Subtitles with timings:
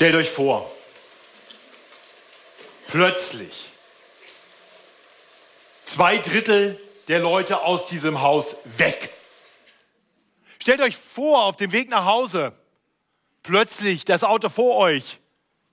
[0.00, 0.74] Stellt euch vor,
[2.88, 3.68] plötzlich
[5.84, 9.12] zwei Drittel der Leute aus diesem Haus weg.
[10.58, 12.54] Stellt euch vor, auf dem Weg nach Hause,
[13.42, 15.20] plötzlich das Auto vor euch,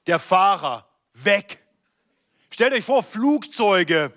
[0.08, 1.64] der Fahrer weg.
[2.50, 4.12] Stellt euch vor, Flugzeuge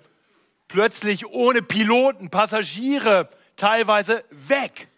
[0.67, 4.90] plötzlich ohne Piloten, Passagiere teilweise weg.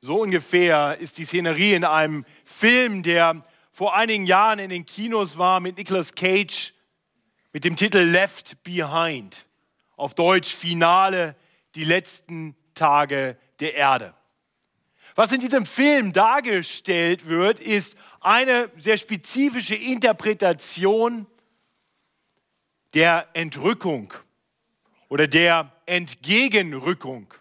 [0.00, 5.38] So ungefähr ist die Szenerie in einem Film, der vor einigen Jahren in den Kinos
[5.38, 6.72] war mit Nicolas Cage
[7.52, 9.44] mit dem Titel Left Behind.
[9.96, 11.34] Auf Deutsch Finale,
[11.74, 14.14] die letzten Tage der Erde.
[15.16, 21.26] Was in diesem Film dargestellt wird, ist eine sehr spezifische Interpretation
[22.94, 24.14] der Entrückung
[25.08, 27.34] oder der Entgegenrückung.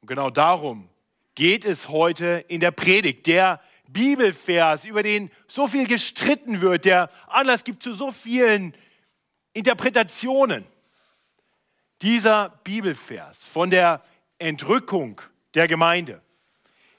[0.00, 0.88] Und genau darum
[1.38, 3.28] geht es heute in der Predigt.
[3.28, 8.74] Der Bibelvers, über den so viel gestritten wird, der Anlass gibt zu so vielen
[9.52, 10.64] Interpretationen.
[12.02, 14.02] Dieser Bibelvers von der
[14.40, 15.20] Entrückung
[15.54, 16.20] der Gemeinde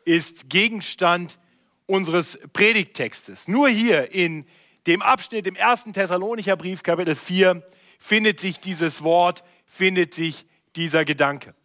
[0.05, 1.37] ist Gegenstand
[1.85, 3.49] unseres Predigttextes.
[3.49, 4.45] Nur hier in
[4.87, 7.61] dem Abschnitt im ersten Thessalonicher Brief, Kapitel 4,
[7.99, 10.45] findet sich dieses Wort, findet sich
[10.77, 11.55] dieser Gedanke.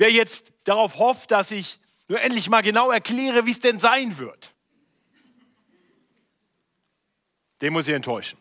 [0.00, 4.16] Wer jetzt darauf hofft, dass ich nur endlich mal genau erkläre, wie es denn sein
[4.16, 4.54] wird,
[7.60, 8.38] den muss ich enttäuschen.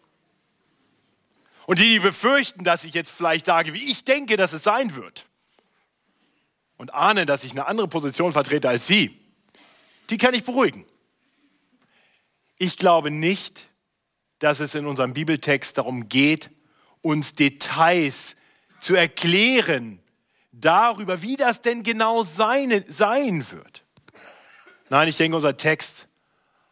[1.66, 4.96] Und die, die befürchten, dass ich jetzt vielleicht sage, wie ich denke, dass es sein
[4.96, 5.26] wird,
[6.78, 9.20] und ahnen, dass ich eine andere Position vertrete als Sie,
[10.10, 10.86] die kann ich beruhigen.
[12.58, 13.68] Ich glaube nicht,
[14.40, 16.52] dass es in unserem Bibeltext darum geht,
[17.02, 18.38] uns Details
[18.80, 20.02] zu erklären,
[20.60, 23.84] darüber, wie das denn genau sein, sein wird.
[24.90, 26.08] Nein, ich denke, unser Text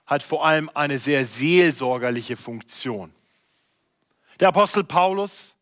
[0.05, 3.14] hat vor allem eine sehr seelsorgerliche Funktion.
[4.39, 5.55] Der Apostel Paulus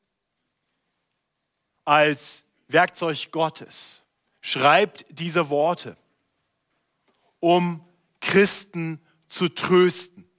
[1.83, 4.03] als Werkzeug Gottes
[4.41, 5.95] schreibt diese Worte,
[7.39, 7.83] um
[8.21, 8.99] Christen
[9.29, 10.29] zu trösten.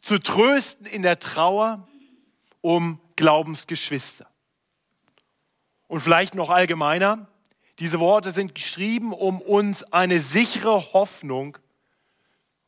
[0.00, 1.88] Zu trösten in der Trauer
[2.60, 4.28] um Glaubensgeschwister.
[5.88, 7.28] Und vielleicht noch allgemeiner,
[7.78, 11.58] diese Worte sind geschrieben, um uns eine sichere Hoffnung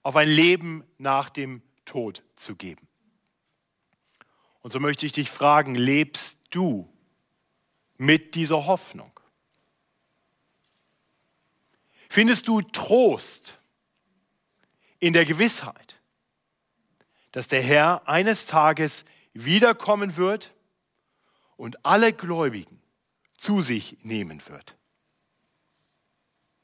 [0.02, 2.86] auf ein Leben nach dem Tod zu geben.
[4.60, 6.92] Und so möchte ich dich fragen, lebst du
[7.96, 9.18] mit dieser Hoffnung?
[12.08, 13.58] Findest du Trost
[14.98, 16.00] in der Gewissheit,
[17.32, 20.54] dass der Herr eines Tages wiederkommen wird
[21.56, 22.77] und alle Gläubigen
[23.38, 24.76] zu sich nehmen wird.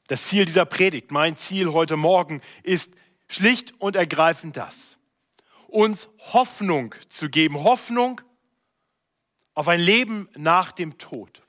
[0.07, 2.93] Das Ziel dieser Predigt, mein Ziel heute Morgen ist
[3.27, 4.97] schlicht und ergreifend das,
[5.67, 8.21] uns Hoffnung zu geben, Hoffnung
[9.55, 11.41] auf ein Leben nach dem Tod.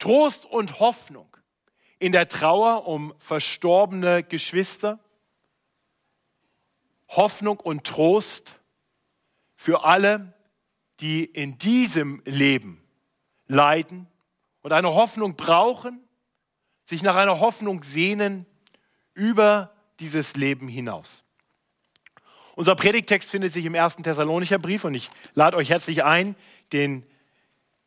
[0.00, 1.36] Trost und Hoffnung
[1.98, 4.98] in der Trauer um verstorbene Geschwister,
[7.08, 8.58] Hoffnung und Trost
[9.54, 10.32] für alle,
[11.00, 12.82] die in diesem Leben
[13.46, 14.06] leiden
[14.62, 16.00] und eine Hoffnung brauchen,
[16.84, 18.46] sich nach einer Hoffnung sehnen
[19.14, 21.24] über dieses Leben hinaus.
[22.56, 26.34] Unser Predigtext findet sich im ersten Thessalonicher Brief und ich lade euch herzlich ein,
[26.72, 27.04] den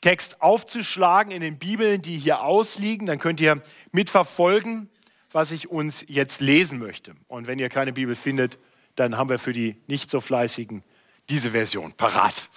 [0.01, 3.05] Text aufzuschlagen in den Bibeln, die hier ausliegen.
[3.05, 4.89] Dann könnt ihr mitverfolgen,
[5.31, 7.13] was ich uns jetzt lesen möchte.
[7.27, 8.57] Und wenn ihr keine Bibel findet,
[8.95, 10.83] dann haben wir für die nicht so fleißigen
[11.29, 12.49] diese Version parat.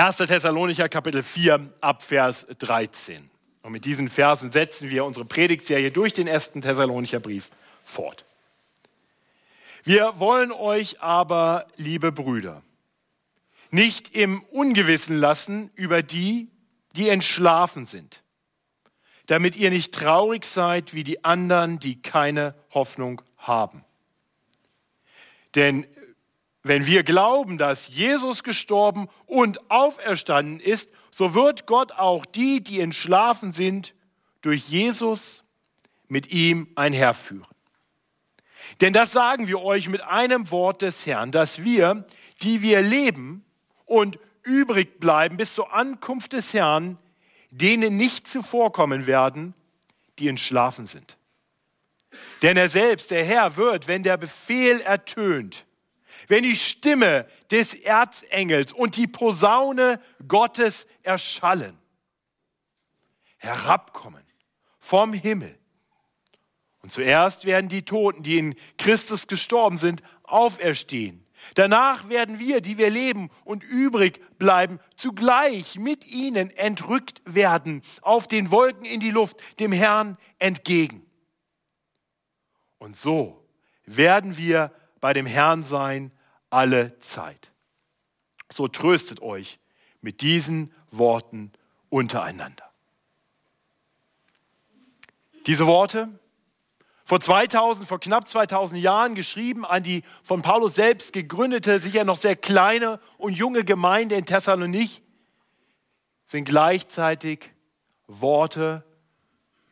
[0.00, 0.16] 1.
[0.16, 3.28] Thessalonicher Kapitel 4 ab Vers 13.
[3.60, 6.52] Und mit diesen Versen setzen wir unsere Predigtserie durch den 1.
[6.52, 7.50] Thessalonicher Brief
[7.84, 8.24] fort.
[9.84, 12.62] Wir wollen euch aber, liebe Brüder,
[13.70, 16.48] nicht im Ungewissen lassen über die,
[16.96, 18.22] die entschlafen sind,
[19.26, 23.84] damit ihr nicht traurig seid wie die anderen, die keine Hoffnung haben.
[25.56, 25.86] Denn
[26.62, 32.80] wenn wir glauben, dass Jesus gestorben und auferstanden ist, so wird Gott auch die, die
[32.80, 33.94] entschlafen sind,
[34.42, 35.42] durch Jesus
[36.08, 37.46] mit ihm einherführen.
[38.80, 42.04] Denn das sagen wir euch mit einem Wort des Herrn, dass wir,
[42.42, 43.44] die wir leben
[43.86, 46.98] und übrig bleiben bis zur Ankunft des Herrn,
[47.50, 49.54] denen nicht zuvorkommen werden,
[50.18, 51.16] die entschlafen sind.
[52.42, 55.66] Denn er selbst, der Herr, wird, wenn der Befehl ertönt,
[56.30, 61.76] wenn die Stimme des Erzengels und die Posaune Gottes erschallen,
[63.38, 64.22] herabkommen
[64.78, 65.58] vom Himmel.
[66.82, 71.26] Und zuerst werden die Toten, die in Christus gestorben sind, auferstehen.
[71.54, 78.28] Danach werden wir, die wir leben und übrig bleiben, zugleich mit ihnen entrückt werden, auf
[78.28, 81.04] den Wolken in die Luft, dem Herrn entgegen.
[82.78, 83.44] Und so
[83.84, 86.12] werden wir bei dem Herrn sein
[86.50, 87.50] alle Zeit.
[88.50, 89.58] So tröstet euch
[90.00, 91.52] mit diesen Worten
[91.88, 92.70] untereinander.
[95.46, 96.08] Diese Worte
[97.04, 102.18] vor 2000, vor knapp 2000 Jahren geschrieben an die von Paulus selbst gegründete, sicher noch
[102.18, 105.02] sehr kleine und junge Gemeinde in Thessalonich,
[106.26, 107.50] sind gleichzeitig
[108.06, 108.84] Worte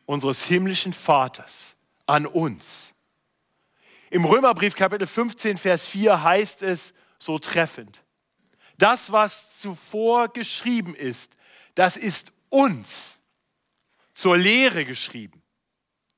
[0.05, 2.93] unseres himmlischen Vaters an uns.
[4.11, 8.03] Im Römerbrief Kapitel 15, Vers 4 heißt es so treffend.
[8.77, 11.35] Das, was zuvor geschrieben ist,
[11.75, 13.19] das ist uns
[14.13, 15.43] zur Lehre geschrieben,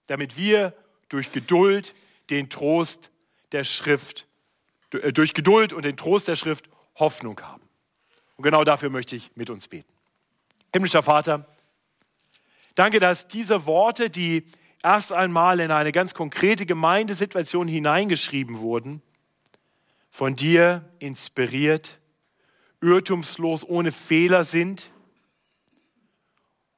[0.08, 0.74] damit wir
[1.10, 1.94] durch Geduld
[2.30, 3.12] den Trost
[3.52, 4.28] der Schrift,
[4.94, 7.68] äh, durch Geduld und den Trost der Schrift Hoffnung haben.
[8.38, 9.92] Und genau dafür möchte ich mit uns beten.
[10.74, 11.48] Himmlischer Vater,
[12.76, 14.48] danke, dass diese Worte, die
[14.84, 19.02] erst einmal in eine ganz konkrete Gemeindesituation hineingeschrieben wurden,
[20.10, 22.00] von dir inspiriert,
[22.82, 24.92] irrtumslos, ohne Fehler sind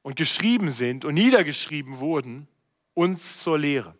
[0.02, 2.48] und geschrieben sind und niedergeschrieben wurden,
[2.94, 3.96] uns zur Lehre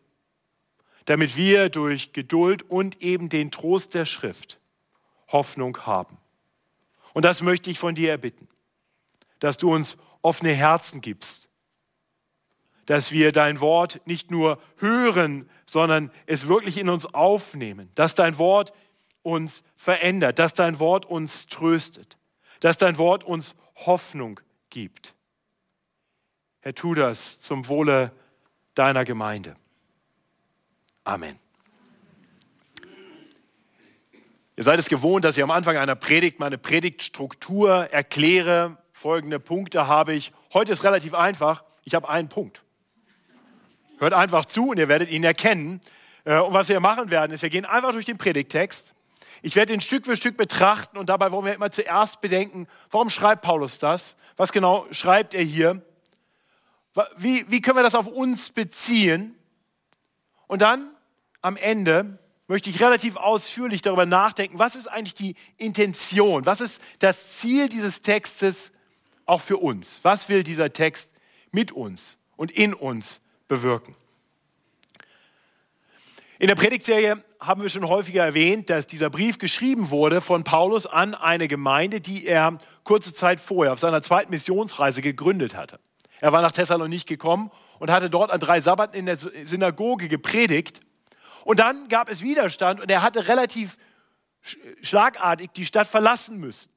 [1.06, 4.60] damit wir durch Geduld und eben den Trost der Schrift
[5.28, 6.18] Hoffnung haben.
[7.14, 8.48] Und das möchte ich von dir erbitten,
[9.40, 11.50] dass du uns offene Herzen gibst,
[12.86, 18.38] dass wir dein Wort nicht nur hören, sondern es wirklich in uns aufnehmen, dass dein
[18.38, 18.74] Wort
[19.22, 22.18] uns verändert, dass dein Wort uns tröstet,
[22.60, 24.40] dass dein Wort uns Hoffnung
[24.70, 25.14] gibt.
[26.60, 28.12] Herr, tu das zum Wohle
[28.76, 29.56] deiner Gemeinde.
[31.04, 31.40] Amen.
[34.56, 38.78] Ihr seid es gewohnt, dass ich am Anfang einer Predigt meine Predigtstruktur erkläre.
[38.92, 40.32] Folgende Punkte habe ich.
[40.54, 41.64] Heute ist relativ einfach.
[41.84, 42.63] Ich habe einen Punkt.
[44.04, 45.80] Hört einfach zu und ihr werdet ihn erkennen.
[46.26, 48.94] Äh, und was wir machen werden, ist, wir gehen einfach durch den Predigttext.
[49.42, 53.10] Ich werde ihn Stück für Stück betrachten und dabei wollen wir immer zuerst bedenken, warum
[53.10, 54.18] schreibt Paulus das?
[54.36, 55.82] Was genau schreibt er hier?
[57.16, 59.36] Wie, wie können wir das auf uns beziehen?
[60.48, 60.92] Und dann
[61.42, 66.82] am Ende möchte ich relativ ausführlich darüber nachdenken, was ist eigentlich die Intention, was ist
[67.00, 68.74] das Ziel dieses Textes
[69.26, 70.02] auch für uns?
[70.04, 71.14] Was will dieser Text
[71.52, 73.22] mit uns und in uns
[73.54, 73.96] bewirken?
[76.40, 80.86] In der Predigtserie haben wir schon häufiger erwähnt, dass dieser Brief geschrieben wurde von Paulus
[80.86, 85.80] an eine Gemeinde, die er kurze Zeit vorher auf seiner zweiten Missionsreise gegründet hatte.
[86.20, 90.82] Er war nach Thessalonich gekommen und hatte dort an drei Sabbaten in der Synagoge gepredigt
[91.46, 93.78] und dann gab es Widerstand und er hatte relativ
[94.82, 96.70] schlagartig die Stadt verlassen müssen.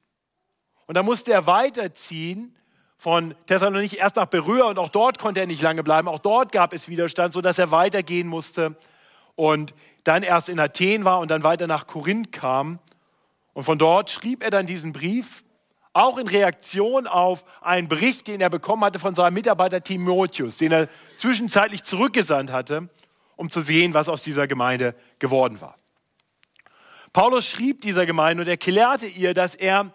[0.85, 2.56] Und dann musste er weiterziehen
[2.97, 6.07] von Thessalonich erst nach Berühra und auch dort konnte er nicht lange bleiben.
[6.07, 8.75] Auch dort gab es Widerstand, sodass er weitergehen musste
[9.35, 9.73] und
[10.03, 12.79] dann erst in Athen war und dann weiter nach Korinth kam.
[13.53, 15.43] Und von dort schrieb er dann diesen Brief,
[15.93, 20.71] auch in Reaktion auf einen Bericht, den er bekommen hatte von seinem Mitarbeiter Timotheus, den
[20.71, 22.89] er zwischenzeitlich zurückgesandt hatte
[23.37, 25.77] um zu sehen, was aus dieser Gemeinde geworden war.
[27.13, 29.93] Paulus schrieb dieser Gemeinde und erklärte ihr, dass er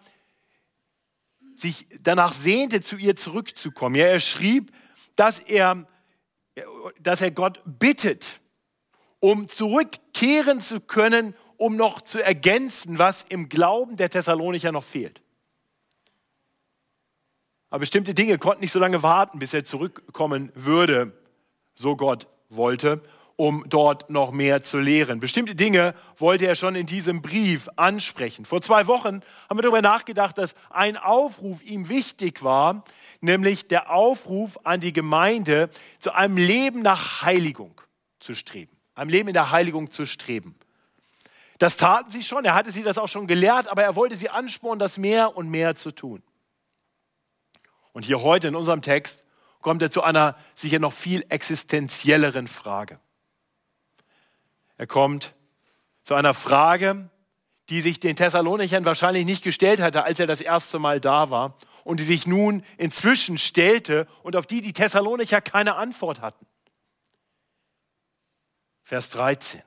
[1.57, 3.95] sich danach sehnte, zu ihr zurückzukommen.
[3.95, 4.73] Ja, er schrieb,
[5.17, 5.87] dass er,
[7.01, 8.41] dass er Gott bittet,
[9.21, 15.23] um zurückkehren zu können, um noch zu ergänzen, was im Glauben der Thessalonicher noch fehlt.
[17.71, 21.17] Aber bestimmte Dinge konnten nicht so lange warten, bis er zurückkommen würde,
[21.75, 23.03] so Gott wollte
[23.37, 25.21] um dort noch mehr zu lehren.
[25.21, 28.45] Bestimmte Dinge wollte er schon in diesem Brief ansprechen.
[28.45, 32.85] Vor zwei Wochen haben wir darüber nachgedacht, dass ein Aufruf ihm wichtig war,
[33.21, 37.81] nämlich der Aufruf an die Gemeinde, zu einem Leben nach Heiligung
[38.21, 38.77] zu streben.
[38.95, 40.55] Einem Leben in der Heiligung zu streben.
[41.59, 44.29] Das taten sie schon, er hatte sie das auch schon gelehrt, aber er wollte sie
[44.29, 46.23] anspornen, das mehr und mehr zu tun.
[47.93, 49.25] Und hier heute in unserem Text
[49.61, 52.99] kommt er zu einer sicher noch viel existenzielleren Frage.
[54.83, 55.37] Er kommt
[56.03, 57.09] zu einer Frage,
[57.69, 61.57] die sich den Thessalonichern wahrscheinlich nicht gestellt hatte, als er das erste Mal da war
[61.85, 66.45] und die sich nun inzwischen stellte und auf die die Thessalonicher keine Antwort hatten.
[68.83, 69.63] Vers 13.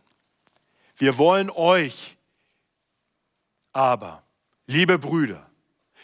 [0.98, 2.18] Wir wollen euch
[3.72, 4.22] aber,
[4.68, 5.50] liebe Brüder,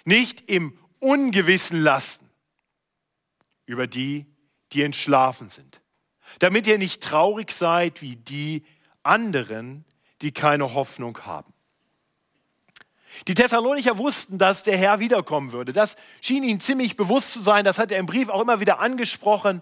[0.06, 2.30] nicht im Ungewissen lassen
[3.66, 4.26] über die,
[4.72, 5.82] die entschlafen sind,
[6.40, 8.64] damit ihr nicht traurig seid wie die
[9.04, 9.86] anderen,
[10.22, 11.54] die keine Hoffnung haben.
[13.28, 15.74] Die Thessalonicher wussten, dass der Herr wiederkommen würde.
[15.74, 17.66] Das schien ihnen ziemlich bewusst zu sein.
[17.66, 19.62] Das hat er im Brief auch immer wieder angesprochen.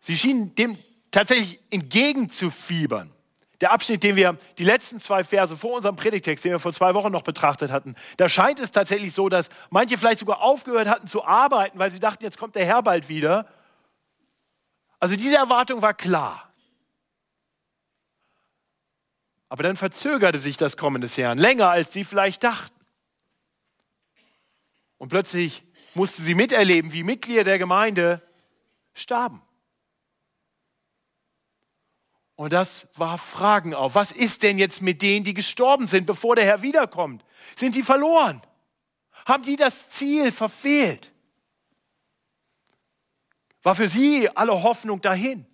[0.00, 0.76] Sie schienen dem
[1.10, 3.10] tatsächlich entgegenzufiebern.
[3.60, 6.94] Der Abschnitt, den wir die letzten zwei Verse vor unserem Predigtext, den wir vor zwei
[6.94, 11.06] Wochen noch betrachtet hatten, da scheint es tatsächlich so, dass manche vielleicht sogar aufgehört hatten
[11.06, 13.46] zu arbeiten, weil sie dachten, jetzt kommt der Herr bald wieder.
[14.98, 16.51] Also diese Erwartung war klar.
[19.52, 22.74] Aber dann verzögerte sich das Kommen des Herrn länger, als sie vielleicht dachten.
[24.96, 28.26] Und plötzlich mussten sie miterleben, wie Mitglieder der Gemeinde
[28.94, 29.42] starben.
[32.34, 33.94] Und das warf Fragen auf.
[33.94, 37.22] Was ist denn jetzt mit denen, die gestorben sind, bevor der Herr wiederkommt?
[37.54, 38.40] Sind die verloren?
[39.26, 41.12] Haben die das Ziel verfehlt?
[43.62, 45.44] War für sie alle Hoffnung dahin?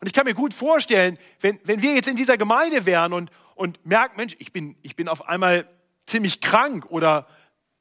[0.00, 3.30] Und ich kann mir gut vorstellen, wenn, wenn wir jetzt in dieser Gemeinde wären und,
[3.54, 5.68] und merken, Mensch, ich bin, ich bin auf einmal
[6.06, 7.26] ziemlich krank oder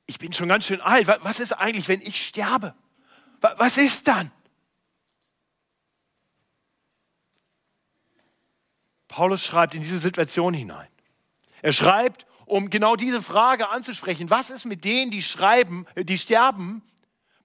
[0.07, 1.07] ich bin schon ganz schön alt.
[1.07, 2.75] Was ist eigentlich, wenn ich sterbe?
[3.41, 4.31] Was ist dann?
[9.07, 10.87] Paulus schreibt in diese Situation hinein.
[11.61, 16.83] Er schreibt, um genau diese Frage anzusprechen, was ist mit denen, die schreiben, die sterben,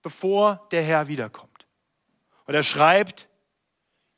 [0.03, 1.67] bevor der Herr wiederkommt?
[2.45, 3.29] Und er schreibt,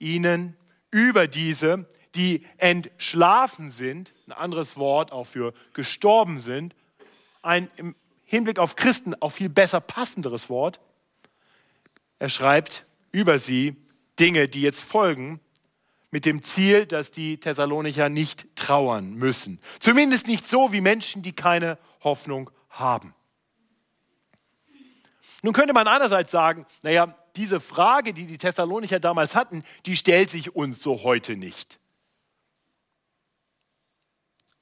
[0.02, 0.56] ihnen
[0.90, 6.75] über diese, die entschlafen sind, ein anderes Wort auch für gestorben sind,
[7.42, 7.94] ein im
[8.25, 10.80] Hinblick auf Christen auch viel besser passenderes Wort.
[12.18, 13.76] Er schreibt über sie
[14.18, 15.40] Dinge, die jetzt folgen,
[16.11, 19.61] mit dem Ziel, dass die Thessalonicher nicht trauern müssen.
[19.80, 23.14] Zumindest nicht so wie Menschen, die keine Hoffnung haben.
[25.42, 30.30] Nun könnte man einerseits sagen, naja, diese Frage, die die Thessalonicher damals hatten, die stellt
[30.30, 31.80] sich uns so heute nicht.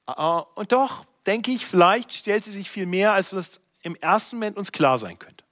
[0.07, 4.37] Ah, und doch, denke ich, vielleicht stellt sie sich viel mehr, als das im ersten
[4.37, 5.45] Moment uns klar sein könnte.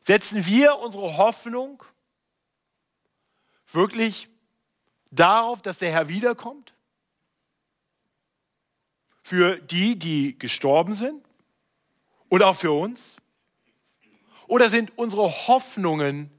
[0.00, 1.82] Setzen wir unsere Hoffnung
[3.72, 4.28] wirklich
[5.10, 6.74] darauf, dass der Herr wiederkommt?
[9.22, 11.24] Für die, die gestorben sind?
[12.28, 13.16] Und auch für uns?
[14.46, 16.30] Oder sind unsere Hoffnungen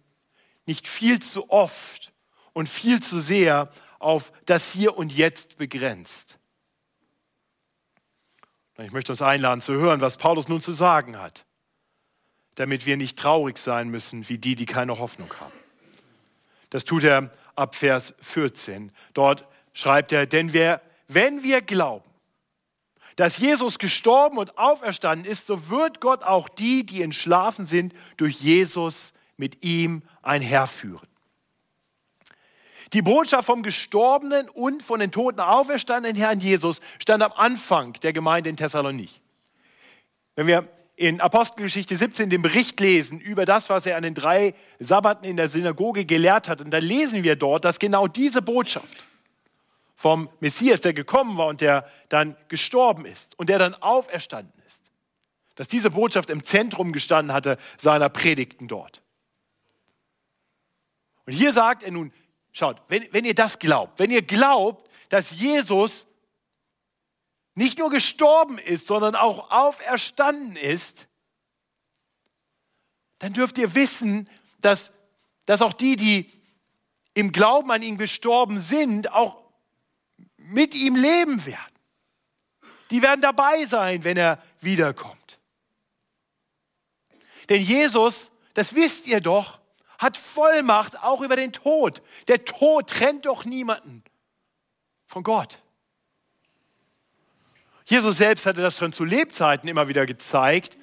[0.65, 2.13] nicht viel zu oft
[2.53, 3.69] und viel zu sehr
[3.99, 6.37] auf das Hier und Jetzt begrenzt?
[8.77, 11.45] Ich möchte uns einladen zu hören, was Paulus nun zu sagen hat,
[12.55, 15.53] damit wir nicht traurig sein müssen wie die, die keine Hoffnung haben.
[16.69, 18.91] Das tut er ab Vers 14.
[19.13, 22.09] Dort schreibt er, denn wir, wenn wir glauben,
[23.15, 28.35] dass Jesus gestorben und auferstanden ist, so wird Gott auch die, die entschlafen sind, durch
[28.35, 31.07] Jesus mit ihm einherführen.
[32.93, 38.13] Die Botschaft vom gestorbenen und von den Toten auferstandenen Herrn Jesus stand am Anfang der
[38.13, 39.21] Gemeinde in Thessalonich.
[40.35, 44.53] Wenn wir in Apostelgeschichte 17 den Bericht lesen über das, was er an den drei
[44.79, 49.05] Sabbaten in der Synagoge gelehrt hat, dann lesen wir dort, dass genau diese Botschaft
[49.95, 54.91] vom Messias, der gekommen war und der dann gestorben ist und der dann auferstanden ist.
[55.55, 59.01] Dass diese Botschaft im Zentrum gestanden hatte seiner Predigten dort.
[61.25, 62.13] Und hier sagt er nun,
[62.51, 66.05] schaut, wenn, wenn ihr das glaubt, wenn ihr glaubt, dass Jesus
[67.55, 71.07] nicht nur gestorben ist, sondern auch auferstanden ist,
[73.19, 74.91] dann dürft ihr wissen, dass,
[75.45, 76.29] dass auch die, die
[77.13, 79.44] im Glauben an ihn gestorben sind, auch
[80.47, 81.61] mit ihm leben werden.
[82.91, 85.39] Die werden dabei sein, wenn er wiederkommt.
[87.49, 89.59] Denn Jesus, das wisst ihr doch,
[89.97, 92.01] hat Vollmacht auch über den Tod.
[92.27, 94.03] Der Tod trennt doch niemanden
[95.07, 95.59] von Gott.
[97.85, 100.77] Jesus selbst hatte das schon zu Lebzeiten immer wieder gezeigt.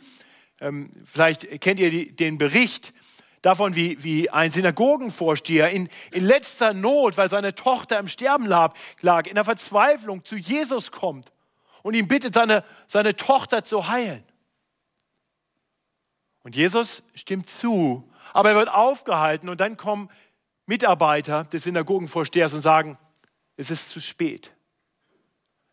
[0.61, 2.95] Ähm, vielleicht kennt ihr den Bericht
[3.43, 8.75] davon, wie, wie ein Synagogenvorsteher in, in letzter Not, weil seine Tochter im Sterben lag,
[9.01, 11.33] lag, in der Verzweiflung zu Jesus kommt
[11.83, 14.25] und ihn bittet, seine, seine Tochter zu heilen.
[16.45, 20.09] Und Jesus stimmt zu, aber er wird aufgehalten und dann kommen
[20.67, 22.99] Mitarbeiter des Synagogenvorstehers und sagen,
[23.57, 24.53] es ist zu spät.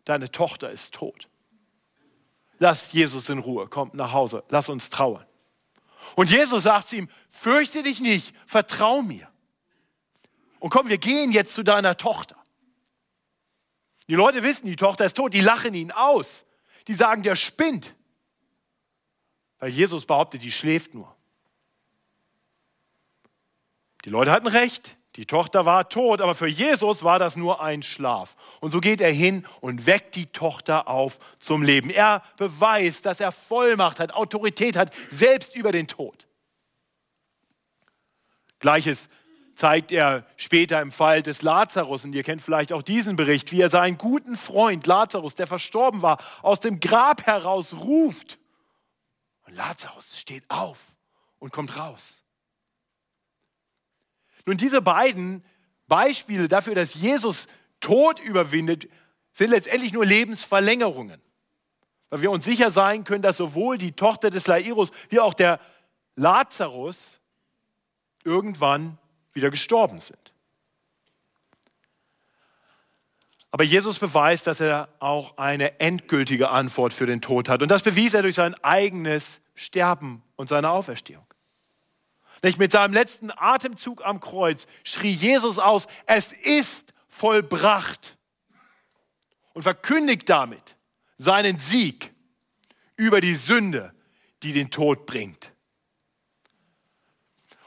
[0.06, 1.28] Deine Tochter ist tot.
[2.58, 5.26] Lass Jesus in Ruhe, komm nach Hause, lass uns trauern.
[6.16, 7.10] Und Jesus sagt zu ihm,
[7.40, 9.28] fürchte dich nicht, vertrau mir.
[10.60, 12.36] Und komm, wir gehen jetzt zu deiner Tochter.
[14.08, 16.46] Die Leute wissen, die Tochter ist tot, die lachen ihn aus.
[16.88, 17.96] Die sagen, der spinnt.
[19.60, 21.16] Weil Jesus behauptet, die schläft nur.
[24.06, 27.84] Die Leute hatten recht, die Tochter war tot, aber für Jesus war das nur ein
[27.84, 28.36] Schlaf.
[28.60, 31.90] Und so geht er hin und weckt die Tochter auf zum Leben.
[31.90, 36.29] Er beweist, dass er Vollmacht hat, Autorität hat, selbst über den Tod.
[38.60, 39.10] Gleiches
[39.56, 42.06] zeigt er später im Fall des Lazarus.
[42.06, 46.02] Und ihr kennt vielleicht auch diesen Bericht, wie er seinen guten Freund Lazarus, der verstorben
[46.02, 48.40] war, aus dem Grab heraus ruft.
[49.46, 50.80] Und Lazarus steht auf
[51.40, 52.24] und kommt raus.
[54.46, 55.44] Nun, diese beiden
[55.88, 57.48] Beispiele dafür, dass Jesus
[57.82, 58.90] Tod überwindet,
[59.32, 61.22] sind letztendlich nur Lebensverlängerungen.
[62.10, 65.60] Weil wir uns sicher sein können, dass sowohl die Tochter des Lairus wie auch der
[66.16, 67.19] Lazarus
[68.30, 68.98] irgendwann
[69.34, 70.34] wieder gestorben sind.
[73.52, 77.64] Aber Jesus beweist, dass er auch eine endgültige Antwort für den Tod hat.
[77.64, 81.26] Und das bewies er durch sein eigenes Sterben und seine Auferstehung.
[82.44, 88.18] Nicht mit seinem letzten Atemzug am Kreuz schrie Jesus aus, es ist vollbracht
[89.54, 90.78] und verkündigt damit
[91.18, 92.14] seinen Sieg
[92.96, 93.94] über die Sünde,
[94.44, 95.52] die den Tod bringt.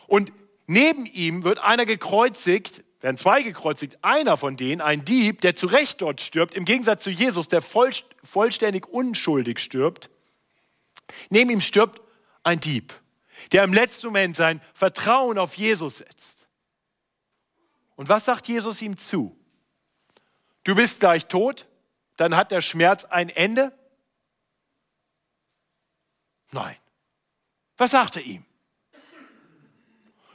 [0.06, 0.32] Und
[0.66, 5.66] Neben ihm wird einer gekreuzigt, werden zwei gekreuzigt, einer von denen, ein Dieb, der zu
[5.66, 10.08] Recht dort stirbt, im Gegensatz zu Jesus, der vollständig unschuldig stirbt.
[11.28, 12.00] Neben ihm stirbt
[12.44, 12.94] ein Dieb,
[13.50, 16.46] der im letzten Moment sein Vertrauen auf Jesus setzt.
[17.96, 19.36] Und was sagt Jesus ihm zu?
[20.64, 21.66] Du bist gleich tot,
[22.16, 23.76] dann hat der Schmerz ein Ende?
[26.52, 26.76] Nein.
[27.76, 28.44] Was sagt er ihm?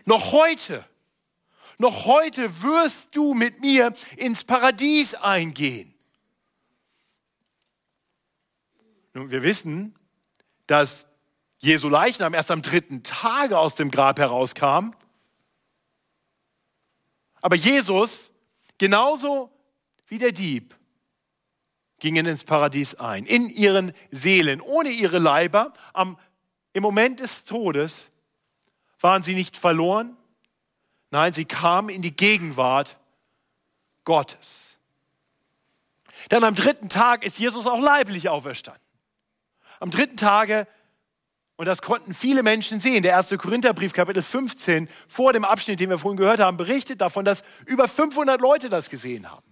[0.08, 0.86] Noch heute,
[1.80, 5.94] noch heute wirst du mit mir ins Paradies eingehen.
[9.14, 9.94] Nun, wir wissen,
[10.66, 11.08] dass
[11.58, 14.92] Jesu Leichnam erst am dritten Tage aus dem Grab herauskam.
[17.42, 18.32] Aber Jesus,
[18.78, 19.52] genauso
[20.06, 20.74] wie der Dieb,
[22.00, 25.74] gingen ins Paradies ein, in ihren Seelen, ohne ihre Leiber.
[25.92, 26.18] Am,
[26.72, 28.10] Im Moment des Todes
[29.00, 30.18] waren sie nicht verloren?
[31.10, 32.98] Nein, sie kamen in die Gegenwart
[34.04, 34.78] Gottes.
[36.30, 38.82] Dann am dritten Tag ist Jesus auch leiblich auferstanden.
[39.80, 40.68] Am dritten Tage,
[41.56, 45.90] und das konnten viele Menschen sehen, der erste Korintherbrief, Kapitel 15, vor dem Abschnitt, den
[45.90, 49.46] wir vorhin gehört haben, berichtet davon, dass über 500 Leute das gesehen haben.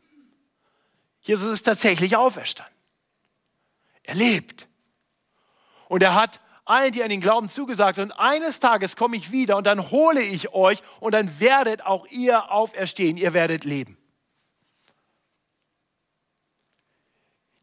[1.21, 2.75] Jesus ist tatsächlich auferstanden.
[4.03, 4.67] Er lebt.
[5.87, 9.55] Und er hat allen, die an den Glauben zugesagt und eines Tages komme ich wieder
[9.57, 13.97] und dann hole ich euch und dann werdet auch ihr auferstehen, ihr werdet leben.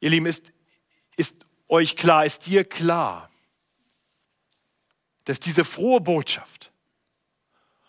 [0.01, 0.53] Ihr Lieben, ist,
[1.17, 3.31] ist euch klar, ist dir klar,
[5.25, 6.73] dass diese frohe Botschaft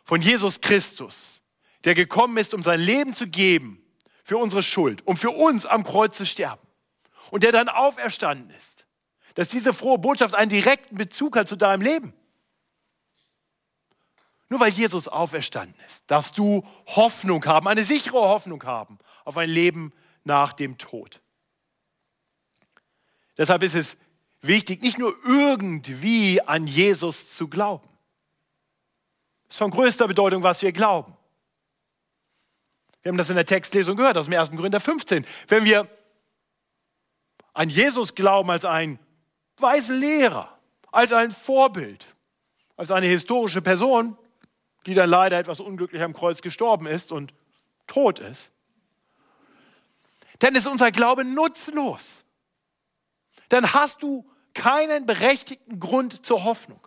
[0.03, 1.41] von Jesus Christus,
[1.83, 3.83] der gekommen ist, um sein Leben zu geben
[4.23, 6.65] für unsere Schuld, um für uns am Kreuz zu sterben
[7.31, 8.82] und der dann auferstanden ist,
[9.35, 12.13] dass diese frohe Botschaft einen direkten Bezug hat zu deinem Leben.
[14.49, 19.49] Nur weil Jesus auferstanden ist, darfst du Hoffnung haben, eine sichere Hoffnung haben auf ein
[19.49, 19.93] Leben
[20.23, 21.21] nach dem Tod.
[23.37, 23.97] Deshalb ist es
[24.41, 27.89] wichtig, nicht nur irgendwie an Jesus zu glauben.
[29.47, 31.17] Das ist von größter Bedeutung, was wir glauben.
[33.01, 34.51] Wir haben das in der Textlesung gehört aus dem 1.
[34.51, 35.25] Korinther 15.
[35.47, 35.89] Wenn wir
[37.53, 38.99] an Jesus glauben als ein
[39.63, 40.55] weisen Lehrer,
[40.91, 42.05] als ein Vorbild,
[42.77, 44.15] als eine historische Person,
[44.85, 47.33] die dann leider etwas unglücklich am Kreuz gestorben ist und
[47.87, 48.51] tot ist,
[50.39, 52.23] dann ist unser Glaube nutzlos.
[53.49, 56.79] Dann hast du keinen berechtigten Grund zur Hoffnung.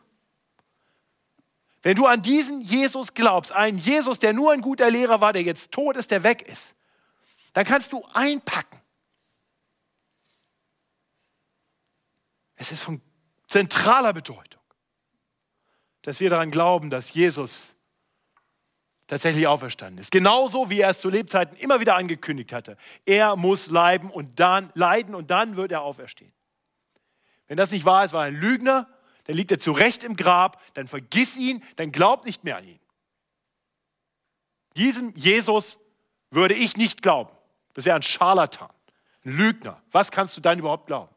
[1.83, 5.43] Wenn du an diesen Jesus glaubst, einen Jesus, der nur ein guter Lehrer war, der
[5.43, 6.75] jetzt tot ist, der weg ist,
[7.53, 8.81] dann kannst du einpacken
[12.57, 13.01] Es ist von
[13.47, 14.61] zentraler Bedeutung,
[16.03, 17.75] dass wir daran glauben, dass Jesus
[19.07, 20.11] tatsächlich auferstanden ist.
[20.11, 22.77] Genauso wie er es zu Lebzeiten immer wieder angekündigt hatte.
[23.05, 26.33] Er muss leiden und dann leiden und dann wird er auferstehen.
[27.47, 28.89] Wenn das nicht wahr ist, war er ein Lügner,
[29.25, 32.65] dann liegt er zu Recht im Grab, dann vergiss ihn, dann glaub nicht mehr an
[32.65, 32.81] ihn.
[34.77, 35.79] Diesem Jesus
[36.31, 37.33] würde ich nicht glauben.
[37.75, 38.71] Das wäre ein Scharlatan,
[39.25, 39.83] ein Lügner.
[39.91, 41.15] Was kannst du dann überhaupt glauben?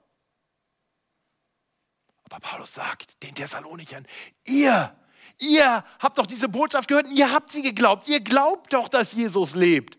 [2.30, 4.06] Aber Paulus sagt den Thessalonichern,
[4.46, 4.96] ihr,
[5.40, 8.08] ihr habt doch diese Botschaft gehört und ihr habt sie geglaubt.
[8.08, 9.98] Ihr glaubt doch, dass Jesus lebt.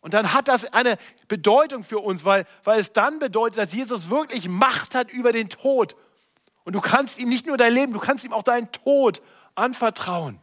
[0.00, 0.96] Und dann hat das eine
[1.28, 5.50] Bedeutung für uns, weil, weil es dann bedeutet, dass Jesus wirklich Macht hat über den
[5.50, 5.94] Tod.
[6.64, 9.20] Und du kannst ihm nicht nur dein Leben, du kannst ihm auch deinen Tod
[9.54, 10.40] anvertrauen.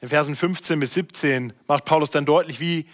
[0.00, 2.88] In Versen 15 bis 17 macht Paulus dann deutlich, wie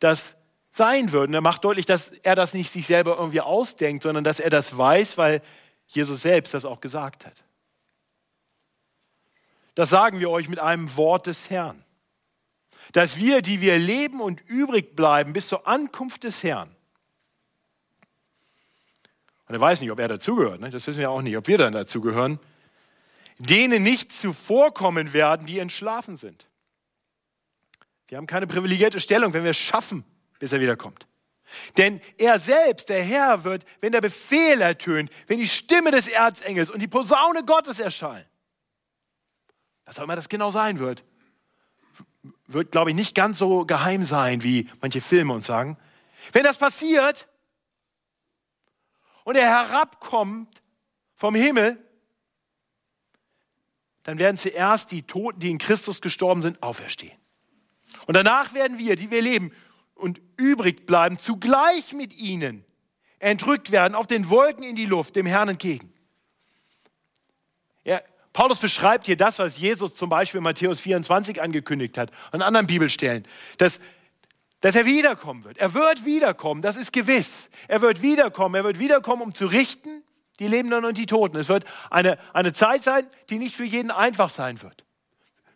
[0.00, 0.36] das
[0.70, 1.28] sein wird.
[1.28, 4.50] Und er macht deutlich, dass er das nicht sich selber irgendwie ausdenkt, sondern dass er
[4.50, 5.42] das weiß, weil
[5.86, 7.42] Jesus selbst das auch gesagt hat.
[9.74, 11.84] Das sagen wir euch mit einem Wort des Herrn.
[12.92, 16.74] Dass wir, die wir leben und übrig bleiben bis zur Ankunft des Herrn,
[19.50, 20.70] und er weiß nicht, ob er dazugehört, ne?
[20.70, 22.38] das wissen wir auch nicht, ob wir dann dazugehören,
[23.38, 26.46] denen nicht zuvorkommen werden, die entschlafen sind.
[28.06, 30.04] Wir haben keine privilegierte Stellung, wenn wir es schaffen,
[30.40, 31.06] bis er wiederkommt.
[31.76, 36.70] Denn er selbst, der Herr, wird, wenn der Befehl ertönt, wenn die Stimme des Erzengels
[36.70, 38.26] und die Posaune Gottes erschallen,
[39.84, 41.04] was auch immer das genau sein wird,
[42.46, 45.76] wird, glaube ich, nicht ganz so geheim sein, wie manche Filme uns sagen.
[46.32, 47.28] Wenn das passiert,
[49.24, 50.62] und er herabkommt
[51.14, 51.78] vom Himmel,
[54.02, 57.16] dann werden zuerst die Toten, die in Christus gestorben sind, auferstehen.
[58.06, 59.52] Und danach werden wir, die wir leben
[60.00, 62.64] und übrig bleiben, zugleich mit ihnen
[63.18, 65.92] entrückt werden auf den Wolken in die Luft, dem Herrn entgegen.
[67.84, 68.00] Ja,
[68.32, 72.66] Paulus beschreibt hier das, was Jesus zum Beispiel in Matthäus 24 angekündigt hat, an anderen
[72.66, 73.26] Bibelstellen,
[73.58, 73.80] dass
[74.60, 75.58] dass er wiederkommen wird.
[75.58, 77.48] Er wird wiederkommen, das ist gewiss.
[77.66, 80.04] Er wird wiederkommen, er wird wiederkommen, um zu richten,
[80.38, 81.36] die Lebenden und die Toten.
[81.36, 84.84] Es wird eine, eine Zeit sein, die nicht für jeden einfach sein wird.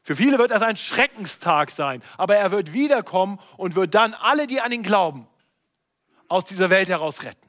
[0.04, 4.46] Für viele wird das ein Schreckenstag sein, aber er wird wiederkommen und wird dann alle,
[4.46, 5.26] die an ihn glauben,
[6.28, 7.48] aus dieser Welt heraus retten.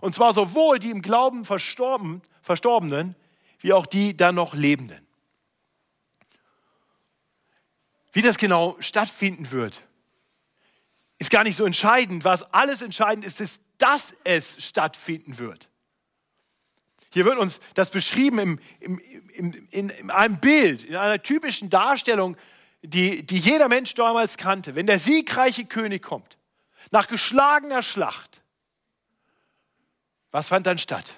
[0.00, 3.14] Und zwar sowohl die im Glauben verstorben, Verstorbenen,
[3.60, 5.06] wie auch die dann noch Lebenden.
[8.12, 9.80] Wie das genau stattfinden wird,
[11.18, 12.24] ist gar nicht so entscheidend.
[12.24, 15.68] Was alles entscheidend ist, ist, dass es stattfinden wird.
[17.12, 18.98] Hier wird uns das beschrieben im, im,
[19.34, 22.36] im, in, in einem Bild, in einer typischen Darstellung,
[22.82, 24.74] die, die jeder Mensch damals kannte.
[24.74, 26.38] Wenn der siegreiche König kommt,
[26.90, 28.42] nach geschlagener Schlacht,
[30.30, 31.14] was fand dann statt?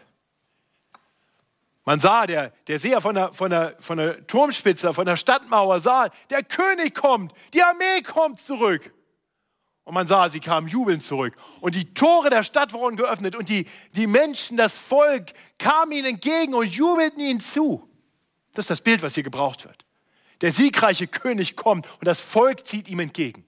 [1.85, 5.81] Man sah, der, der Seher von der, von, der, von der Turmspitze, von der Stadtmauer
[5.81, 8.93] sah, der König kommt, die Armee kommt zurück.
[9.85, 11.37] Und man sah, sie kamen jubelnd zurück.
[11.61, 16.07] Und die Tore der Stadt wurden geöffnet und die, die Menschen, das Volk kamen ihnen
[16.07, 17.87] entgegen und jubelten ihnen zu.
[18.55, 19.85] Das ist das Bild, was hier gebraucht wird.
[20.41, 23.45] Der siegreiche König kommt und das Volk zieht ihm entgegen.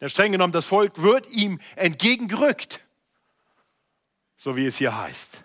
[0.00, 2.80] Ja, streng genommen, das Volk wird ihm entgegengerückt,
[4.36, 5.42] so wie es hier heißt.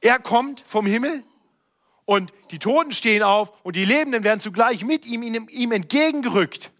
[0.00, 1.22] Er kommt vom Himmel
[2.04, 6.70] und die Toten stehen auf und die Lebenden werden zugleich mit ihm, ihm entgegengerückt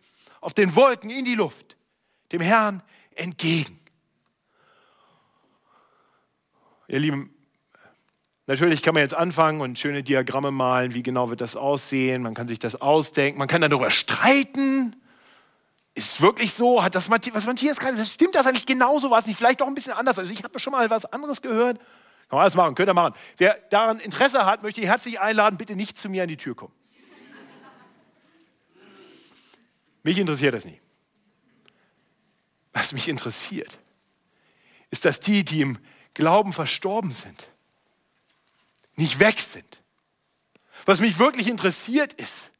[0.44, 1.78] auf den Wolken in die Luft,
[2.30, 2.82] dem Herrn
[3.14, 3.80] entgegen.
[6.86, 7.34] Ihr Lieben,
[8.46, 12.34] natürlich kann man jetzt anfangen und schöne Diagramme malen, wie genau wird das aussehen, man
[12.34, 14.94] kann sich das ausdenken, man kann darüber streiten.
[15.94, 16.82] Ist wirklich so?
[16.82, 19.10] Hat das, was Matthias gerade sagt, stimmt das eigentlich genauso?
[19.10, 20.18] War es nicht vielleicht doch ein bisschen anders?
[20.18, 21.78] Also ich habe schon mal was anderes gehört.
[21.78, 23.14] Kann man alles machen, könnt ihr machen.
[23.38, 26.54] Wer daran Interesse hat, möchte ich herzlich einladen, bitte nicht zu mir an die Tür
[26.54, 26.74] kommen.
[30.04, 30.80] Mich interessiert das nicht.
[32.72, 33.78] Was mich interessiert,
[34.90, 35.78] ist, dass die, die im
[36.12, 37.48] Glauben verstorben sind,
[38.94, 39.82] nicht weg sind.
[40.84, 42.50] Was mich wirklich interessiert ist,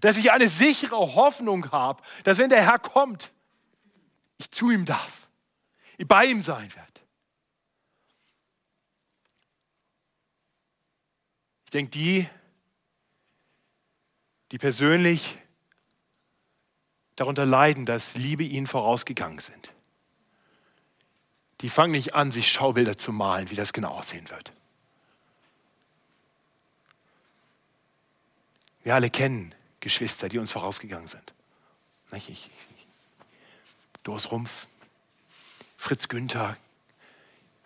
[0.00, 3.32] dass ich eine sichere Hoffnung habe, dass wenn der Herr kommt,
[4.36, 5.26] ich zu ihm darf,
[5.96, 6.88] ich bei ihm sein werde.
[11.64, 12.28] Ich denke, die,
[14.52, 15.38] die persönlich
[17.18, 19.72] darunter leiden, dass Liebe ihnen vorausgegangen sind.
[21.60, 24.52] Die fangen nicht an, sich Schaubilder zu malen, wie das genau aussehen wird.
[28.84, 31.34] Wir alle kennen Geschwister, die uns vorausgegangen sind.
[34.04, 34.68] Doris Rumpf,
[35.76, 36.56] Fritz Günther,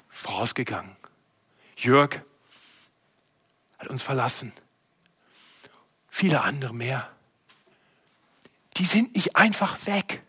[0.09, 0.97] vorausgegangen.
[1.77, 2.23] Jörg
[3.79, 4.53] hat uns verlassen.
[6.09, 7.13] Viele andere mehr
[8.77, 10.23] die sind nicht einfach weg.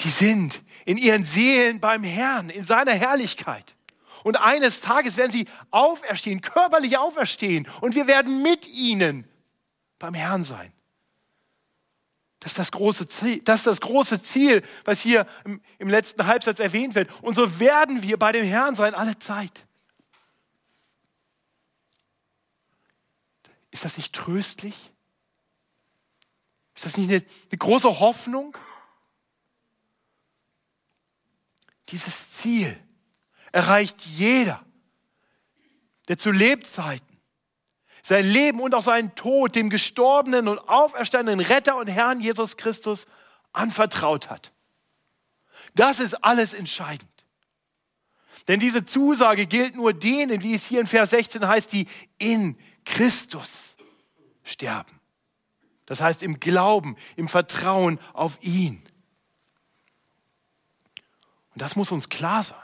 [0.00, 3.74] Die sind in ihren Seelen beim Herrn, in seiner Herrlichkeit.
[4.22, 7.68] Und eines Tages werden sie auferstehen, körperlich auferstehen.
[7.80, 9.28] Und wir werden mit ihnen
[9.98, 10.72] beim Herrn sein.
[12.40, 16.26] Das ist das große Ziel, das ist das große Ziel was hier im, im letzten
[16.26, 17.10] Halbsatz erwähnt wird.
[17.22, 19.66] Und so werden wir bei dem Herrn sein, alle Zeit.
[23.70, 24.92] Ist das nicht tröstlich?
[26.74, 28.56] Ist das nicht eine, eine große Hoffnung?
[31.90, 32.76] Dieses Ziel
[33.52, 34.64] erreicht jeder,
[36.08, 37.14] der zu Lebzeiten
[38.06, 43.06] sein Leben und auch seinen Tod dem gestorbenen und auferstandenen Retter und Herrn Jesus Christus
[43.54, 44.52] anvertraut hat.
[45.74, 47.08] Das ist alles entscheidend.
[48.46, 51.86] Denn diese Zusage gilt nur denen, wie es hier in Vers 16 heißt, die
[52.18, 53.74] in Christus
[54.42, 55.00] sterben.
[55.86, 58.82] Das heißt im Glauben, im Vertrauen auf ihn.
[61.54, 62.58] Und das muss uns klar sein.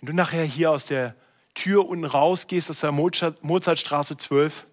[0.00, 1.14] Wenn du nachher hier aus der
[1.54, 4.66] Tür unten rausgehst, aus der Mozartstraße 12,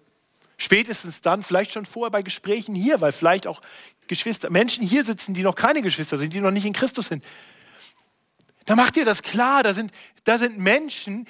[0.56, 3.60] spätestens dann, vielleicht schon vorher bei Gesprächen hier, weil vielleicht auch
[4.06, 7.24] Geschwister, Menschen hier sitzen, die noch keine Geschwister sind, die noch nicht in Christus sind,
[8.64, 9.92] da macht dir das klar, da sind,
[10.24, 11.26] da sind Menschen,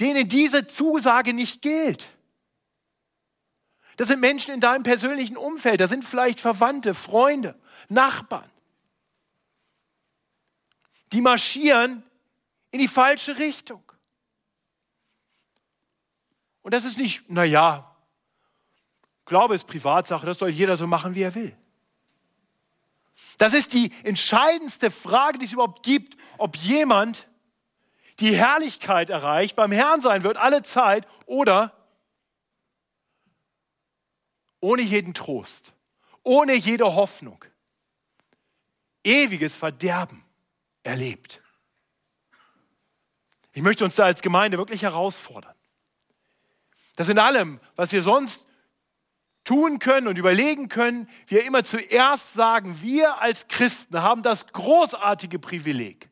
[0.00, 2.08] denen diese Zusage nicht gilt.
[3.98, 7.58] Das sind Menschen in deinem persönlichen Umfeld, da sind vielleicht Verwandte, Freunde,
[7.88, 8.48] Nachbarn.
[11.10, 12.04] Die marschieren
[12.70, 13.82] in die falsche Richtung.
[16.62, 17.92] Und das ist nicht, naja,
[19.24, 21.56] Glaube ist Privatsache, das soll jeder so machen, wie er will.
[23.36, 27.26] Das ist die entscheidendste Frage, die es überhaupt gibt, ob jemand
[28.20, 31.77] die Herrlichkeit erreicht, beim Herrn sein wird, alle Zeit, oder
[34.60, 35.72] ohne jeden Trost,
[36.22, 37.44] ohne jede Hoffnung,
[39.04, 40.24] ewiges Verderben
[40.82, 41.40] erlebt.
[43.52, 45.54] Ich möchte uns da als Gemeinde wirklich herausfordern,
[46.96, 48.46] dass in allem, was wir sonst
[49.44, 55.38] tun können und überlegen können, wir immer zuerst sagen, wir als Christen haben das großartige
[55.38, 56.10] Privileg,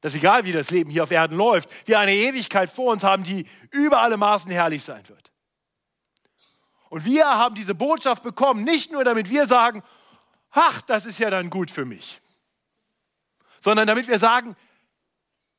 [0.00, 3.24] dass egal wie das Leben hier auf Erden läuft, wir eine Ewigkeit vor uns haben,
[3.24, 5.31] die über alle Maßen herrlich sein wird.
[6.92, 9.82] Und wir haben diese Botschaft bekommen, nicht nur damit wir sagen,
[10.50, 12.20] ach, das ist ja dann gut für mich,
[13.60, 14.54] sondern damit wir sagen,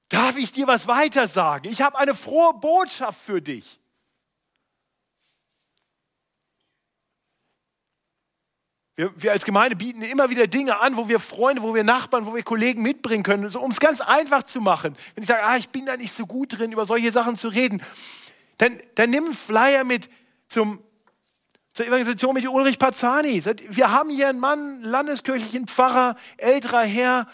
[0.09, 1.67] darf ich dir was weiter sagen?
[1.67, 3.79] Ich habe eine frohe Botschaft für dich.
[8.95, 12.27] Wir, wir, als Gemeinde bieten immer wieder Dinge an, wo wir Freunde, wo wir Nachbarn,
[12.27, 14.95] wo wir Kollegen mitbringen können, so, um es ganz einfach zu machen.
[15.15, 17.47] Wenn ich sage, ah, ich bin da nicht so gut drin, über solche Sachen zu
[17.47, 17.81] reden,
[18.59, 20.11] dann, dann nimm einen Flyer mit
[20.47, 20.83] zum,
[21.73, 23.43] zur Evangelisation mit Ulrich Pazani.
[23.43, 27.27] Wir haben hier einen Mann, landeskirchlichen Pfarrer, älterer Herr,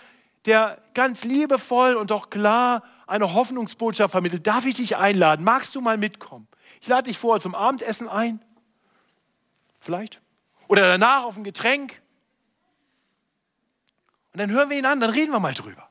[0.46, 4.48] der ganz liebevoll und doch klar eine Hoffnungsbotschaft vermittelt.
[4.48, 5.44] Darf ich dich einladen?
[5.44, 6.48] Magst du mal mitkommen?
[6.80, 8.42] Ich lade dich vor zum Abendessen ein.
[9.82, 10.22] Vielleicht.
[10.70, 12.02] Oder danach auf ein Getränk.
[14.32, 15.90] Und dann hören wir ihn an, dann reden wir mal drüber.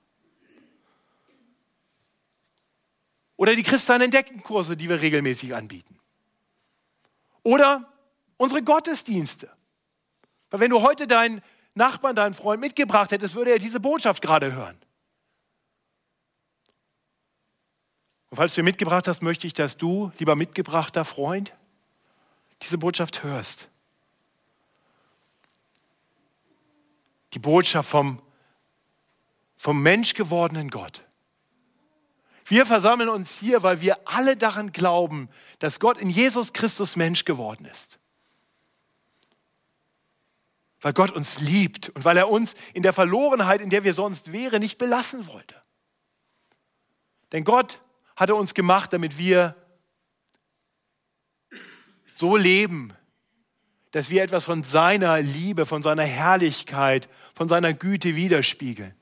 [3.36, 5.98] Oder die Christian Entdeckenkurse, die wir regelmäßig anbieten.
[7.42, 7.92] Oder
[8.38, 9.50] unsere Gottesdienste.
[10.48, 11.42] Weil wenn du heute deinen
[11.74, 14.78] Nachbarn, deinen Freund mitgebracht hättest, würde er diese Botschaft gerade hören.
[18.30, 21.54] Und falls du mitgebracht hast, möchte ich, dass du, lieber mitgebrachter Freund,
[22.62, 23.68] diese Botschaft hörst.
[27.34, 28.20] Die Botschaft vom,
[29.56, 31.04] vom menschgewordenen Gott.
[32.44, 37.24] Wir versammeln uns hier, weil wir alle daran glauben, dass Gott in Jesus Christus Mensch
[37.24, 37.97] geworden ist.
[40.80, 44.32] Weil Gott uns liebt und weil er uns in der Verlorenheit, in der wir sonst
[44.32, 45.56] wären, nicht belassen wollte.
[47.32, 47.80] Denn Gott
[48.16, 49.56] hatte uns gemacht, damit wir
[52.14, 52.92] so leben,
[53.92, 58.94] dass wir etwas von seiner Liebe, von seiner Herrlichkeit, von seiner Güte widerspiegeln.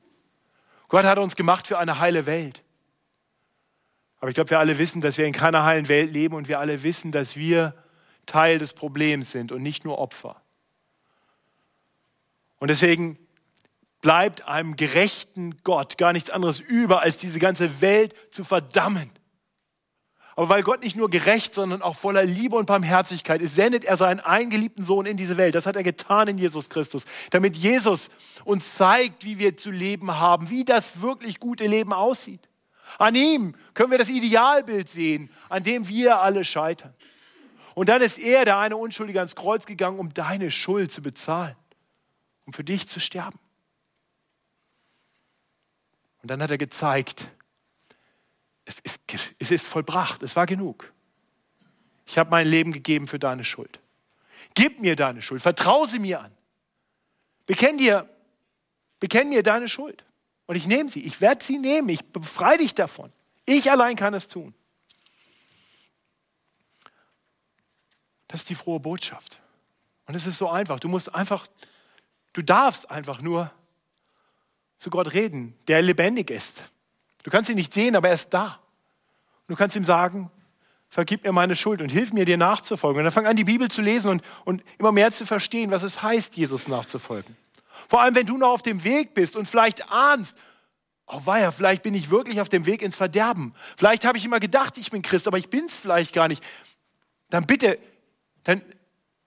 [0.88, 2.62] Gott hat uns gemacht für eine heile Welt.
[4.18, 6.60] Aber ich glaube, wir alle wissen, dass wir in keiner heilen Welt leben und wir
[6.60, 7.74] alle wissen, dass wir
[8.24, 10.42] Teil des Problems sind und nicht nur Opfer.
[12.58, 13.18] Und deswegen
[14.00, 19.10] bleibt einem gerechten Gott gar nichts anderes über, als diese ganze Welt zu verdammen.
[20.36, 23.96] Aber weil Gott nicht nur gerecht, sondern auch voller Liebe und Barmherzigkeit ist, sendet er
[23.96, 25.54] seinen eingeliebten Sohn in diese Welt.
[25.54, 28.10] Das hat er getan in Jesus Christus, damit Jesus
[28.44, 32.48] uns zeigt, wie wir zu leben haben, wie das wirklich gute Leben aussieht.
[32.98, 36.92] An ihm können wir das Idealbild sehen, an dem wir alle scheitern.
[37.74, 41.56] Und dann ist er, der eine Unschuldige, ans Kreuz gegangen, um deine Schuld zu bezahlen,
[42.46, 43.38] um für dich zu sterben.
[46.22, 47.28] Und dann hat er gezeigt,
[48.64, 49.00] es ist,
[49.38, 50.92] es ist vollbracht, es war genug.
[52.06, 53.80] Ich habe mein Leben gegeben für deine Schuld.
[54.54, 56.32] Gib mir deine Schuld, vertraue sie mir an.
[57.46, 58.08] Bekenn dir,
[58.98, 60.04] bekenn mir deine Schuld.
[60.46, 63.12] Und ich nehme sie, ich werde sie nehmen, ich befreie dich davon.
[63.44, 64.54] Ich allein kann es tun.
[68.28, 69.40] Das ist die frohe Botschaft.
[70.06, 70.80] Und es ist so einfach.
[70.80, 71.46] Du musst einfach,
[72.36, 73.50] du darfst einfach nur
[74.76, 76.64] zu Gott reden, der lebendig ist.
[77.22, 78.60] Du kannst ihn nicht sehen, aber er ist da.
[79.48, 80.30] Du kannst ihm sagen,
[80.88, 82.98] vergib mir meine Schuld und hilf mir, dir nachzufolgen.
[82.98, 85.82] Und dann fang an, die Bibel zu lesen und, und immer mehr zu verstehen, was
[85.82, 87.36] es heißt, Jesus nachzufolgen.
[87.88, 90.36] Vor allem, wenn du noch auf dem Weg bist und vielleicht ahnst,
[91.06, 93.54] oh weia, vielleicht bin ich wirklich auf dem Weg ins Verderben.
[93.76, 96.44] Vielleicht habe ich immer gedacht, ich bin Christ, aber ich bin es vielleicht gar nicht.
[97.30, 97.78] Dann bitte,
[98.44, 98.60] dann,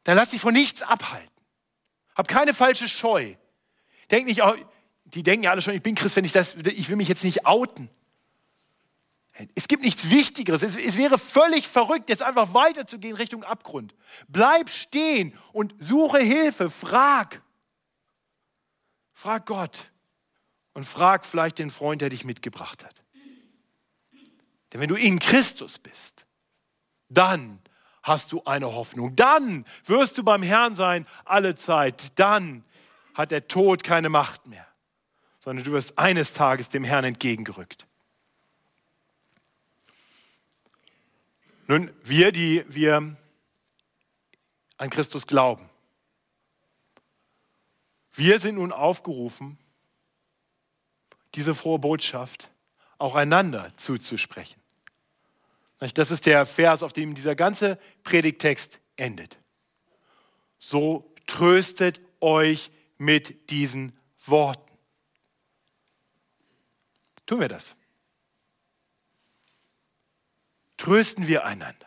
[0.04, 1.29] dann lass dich von nichts abhalten.
[2.20, 3.36] Hab keine falsche Scheu.
[4.12, 4.54] Denk nicht, oh,
[5.06, 7.24] die denken ja alle schon, ich bin Christ, wenn ich das, ich will mich jetzt
[7.24, 7.90] nicht outen.
[9.56, 10.62] Es gibt nichts Wichtigeres.
[10.62, 13.96] Es, es, wäre völlig verrückt, jetzt einfach weiterzugehen Richtung Abgrund.
[14.28, 16.70] Bleib stehen und suche Hilfe.
[16.70, 17.42] Frag.
[19.14, 19.90] Frag Gott.
[20.74, 23.02] Und frag vielleicht den Freund, der dich mitgebracht hat.
[24.74, 26.26] Denn wenn du in Christus bist,
[27.08, 27.62] dann
[28.04, 29.16] hast du eine Hoffnung.
[29.16, 32.18] Dann wirst du beim Herrn sein alle Zeit.
[32.20, 32.64] Dann
[33.14, 34.68] hat der Tod keine Macht mehr,
[35.40, 37.86] sondern du wirst eines Tages dem Herrn entgegengerückt.
[41.68, 43.16] Nun, wir, die wir
[44.78, 45.70] an Christus glauben,
[48.14, 49.58] wir sind nun aufgerufen,
[51.36, 52.50] diese frohe Botschaft
[52.98, 54.60] auch einander zuzusprechen.
[55.80, 59.40] Das ist der Vers, auf dem dieser ganze Predigtext endet.
[60.58, 64.78] So tröstet euch mit diesen Worten.
[67.26, 67.76] Tun wir das?
[70.80, 71.86] trösten wir einander.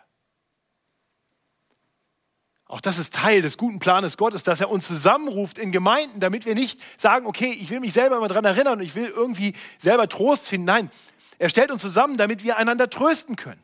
[2.66, 6.46] Auch das ist Teil des guten Planes Gottes, dass er uns zusammenruft in Gemeinden, damit
[6.46, 9.54] wir nicht sagen, okay, ich will mich selber immer daran erinnern und ich will irgendwie
[9.78, 10.66] selber Trost finden.
[10.66, 10.90] Nein,
[11.38, 13.62] er stellt uns zusammen, damit wir einander trösten können.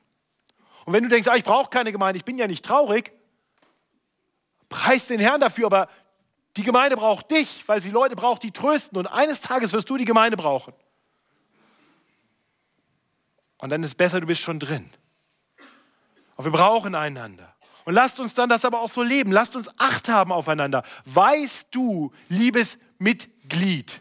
[0.88, 3.12] Und wenn du denkst, ah, ich brauche keine Gemeinde, ich bin ja nicht traurig,
[4.70, 5.88] preis den Herrn dafür, aber
[6.57, 8.96] die Gemeinde braucht dich, weil sie Leute braucht, die trösten.
[8.96, 10.72] Und eines Tages wirst du die Gemeinde brauchen.
[13.59, 14.88] Und dann ist es besser, du bist schon drin.
[16.37, 17.55] Und wir brauchen einander.
[17.85, 19.31] Und lasst uns dann das aber auch so leben.
[19.31, 20.85] Lasst uns Acht haben aufeinander.
[21.05, 24.01] Weißt du, liebes Mitglied,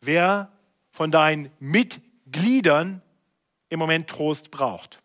[0.00, 0.50] wer
[0.90, 3.00] von deinen Mitgliedern
[3.68, 5.00] im Moment Trost braucht?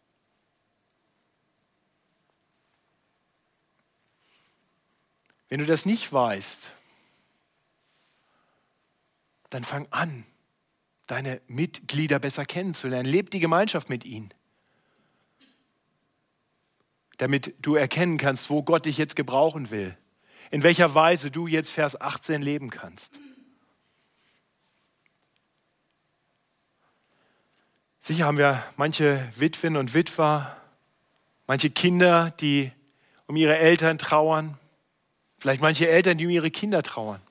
[5.50, 6.74] Wenn du das nicht weißt,
[9.50, 10.26] dann fang an,
[11.06, 13.10] deine Mitglieder besser kennenzulernen.
[13.10, 14.34] Leb die Gemeinschaft mit ihnen
[17.24, 19.98] damit du erkennen kannst, wo Gott dich jetzt gebrauchen will,
[20.52, 23.20] in welcher Weise du jetzt Vers 18 leben kannst.
[28.06, 30.58] Sicher haben wir manche Witwen und Witwer,
[31.48, 32.70] manche Kinder, die
[33.28, 34.58] um ihre Eltern trauern,
[35.38, 37.22] vielleicht manche Eltern, die um ihre Kinder trauern.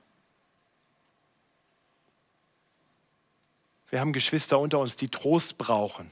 [3.91, 6.11] Wir haben Geschwister unter uns, die Trost brauchen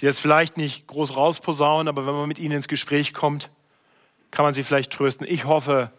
[0.00, 3.50] die jetzt vielleicht nicht groß rausposaunen, aber wenn man mit ihnen ins Gespräch kommt,
[4.30, 5.26] kann man sie vielleicht trösten.
[5.28, 5.92] Ich hoffe,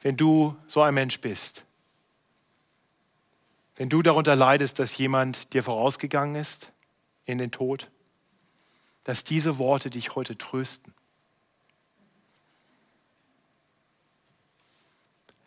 [0.00, 1.64] wenn du so ein Mensch bist,
[3.76, 6.72] wenn du darunter leidest, dass jemand dir vorausgegangen ist
[7.24, 7.90] in den Tod,
[9.04, 10.94] dass diese Worte dich heute trösten.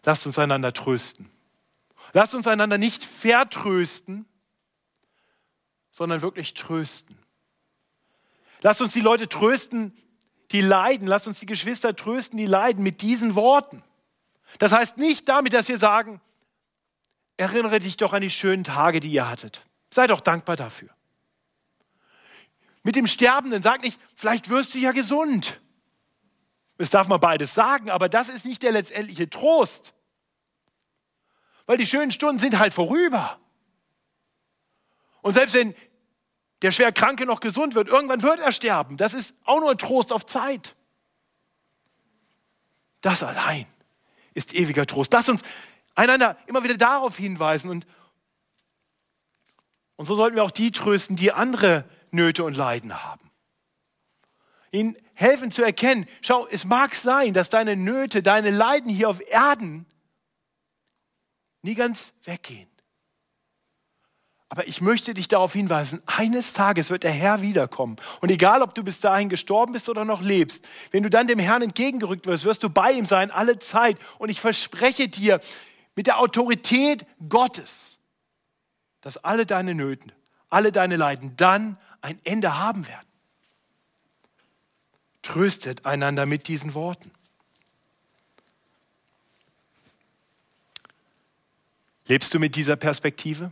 [0.03, 1.29] Lasst uns einander trösten.
[2.13, 4.25] Lasst uns einander nicht vertrösten,
[5.91, 7.17] sondern wirklich trösten.
[8.61, 9.93] Lasst uns die Leute trösten,
[10.51, 11.07] die leiden.
[11.07, 13.83] Lasst uns die Geschwister trösten, die leiden mit diesen Worten.
[14.59, 16.21] Das heißt nicht damit, dass wir sagen,
[17.37, 19.65] erinnere dich doch an die schönen Tage, die ihr hattet.
[19.91, 20.89] Sei doch dankbar dafür.
[22.83, 25.59] Mit dem Sterbenden sag nicht, vielleicht wirst du ja gesund.
[26.77, 29.93] Das darf man beides sagen, aber das ist nicht der letztendliche Trost.
[31.65, 33.39] Weil die schönen Stunden sind halt vorüber.
[35.21, 35.73] Und selbst wenn
[36.61, 37.89] der schwer Kranke noch gesund wird.
[37.89, 38.97] Irgendwann wird er sterben.
[38.97, 40.75] Das ist auch nur ein Trost auf Zeit.
[43.01, 43.67] Das allein
[44.33, 45.13] ist ewiger Trost.
[45.13, 45.43] Lass uns
[45.95, 47.87] einander immer wieder darauf hinweisen und,
[49.95, 53.31] und so sollten wir auch die trösten, die andere Nöte und Leiden haben.
[54.71, 59.21] Ihnen helfen zu erkennen, schau, es mag sein, dass deine Nöte, deine Leiden hier auf
[59.29, 59.85] Erden
[61.61, 62.69] nie ganz weggehen.
[64.49, 67.95] Aber ich möchte dich darauf hinweisen, eines Tages wird der Herr wiederkommen.
[68.21, 71.39] Und egal, ob du bis dahin gestorben bist oder noch lebst, wenn du dann dem
[71.39, 73.97] Herrn entgegengerückt wirst, wirst du bei ihm sein alle Zeit.
[74.19, 75.39] Und ich verspreche dir
[75.95, 77.97] mit der Autorität Gottes,
[79.01, 80.11] dass alle deine Nöten,
[80.49, 83.07] alle deine Leiden dann ein Ende haben werden.
[85.21, 87.11] Tröstet einander mit diesen Worten.
[92.07, 93.51] Lebst du mit dieser Perspektive?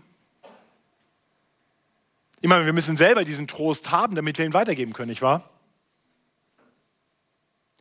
[2.41, 5.49] Ich meine, wir müssen selber diesen Trost haben, damit wir ihn weitergeben können, nicht wahr?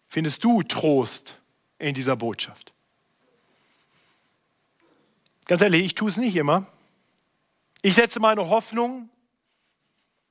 [0.09, 1.41] Findest du Trost
[1.79, 2.73] in dieser Botschaft?
[5.53, 6.67] Ganz ehrlich, ich tue es nicht immer.
[7.83, 9.11] Ich setze meine Hoffnung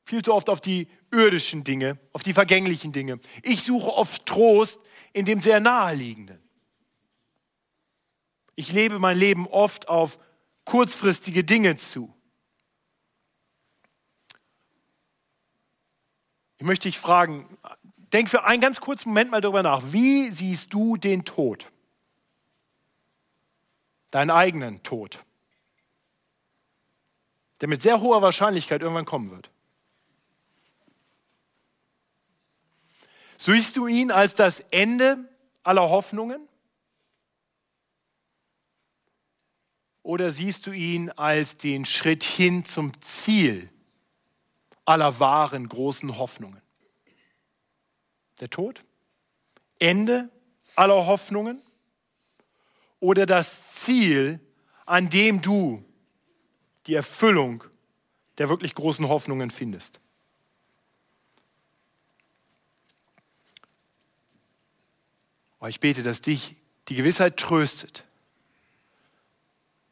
[0.03, 3.19] viel zu oft auf die irdischen Dinge, auf die vergänglichen Dinge.
[3.43, 4.79] Ich suche oft Trost
[5.13, 6.41] in dem sehr naheliegenden.
[8.55, 10.17] Ich lebe mein Leben oft auf
[10.65, 12.11] kurzfristige Dinge zu.
[16.57, 17.59] Ich möchte dich fragen,
[17.95, 19.83] denk für einen ganz kurzen Moment mal darüber nach.
[19.93, 21.70] Wie siehst du den Tod?
[24.11, 25.23] Deinen eigenen Tod,
[27.61, 29.49] der mit sehr hoher Wahrscheinlichkeit irgendwann kommen wird.
[33.37, 35.17] Siehst du ihn als das Ende
[35.63, 36.47] aller Hoffnungen?
[40.03, 43.69] Oder siehst du ihn als den Schritt hin zum Ziel
[44.85, 46.61] aller wahren großen Hoffnungen?
[48.39, 48.83] Der Tod?
[49.79, 50.29] Ende
[50.75, 51.61] aller Hoffnungen?
[53.01, 54.39] Oder das Ziel,
[54.85, 55.83] an dem du
[56.87, 57.65] die Erfüllung
[58.37, 59.99] der wirklich großen Hoffnungen findest?
[65.59, 66.55] Aber ich bete, dass dich
[66.87, 68.05] die Gewissheit tröstet,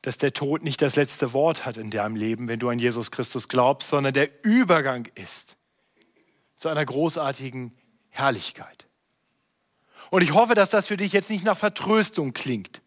[0.01, 3.11] dass der Tod nicht das letzte Wort hat in deinem Leben, wenn du an Jesus
[3.11, 5.57] Christus glaubst, sondern der Übergang ist
[6.55, 7.75] zu einer großartigen
[8.09, 8.87] Herrlichkeit.
[10.09, 12.81] Und ich hoffe, dass das für dich jetzt nicht nach Vertröstung klingt.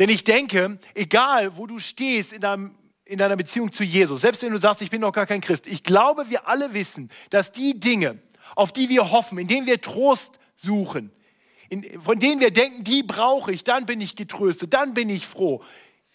[0.00, 2.74] Denn ich denke, egal wo du stehst in, deinem,
[3.04, 5.66] in deiner Beziehung zu Jesus, selbst wenn du sagst, ich bin noch gar kein Christ,
[5.66, 8.18] ich glaube, wir alle wissen, dass die Dinge,
[8.56, 11.12] auf die wir hoffen, in denen wir Trost suchen,
[11.68, 15.26] in, von denen wir denken, die brauche ich, dann bin ich getröstet, dann bin ich
[15.26, 15.62] froh.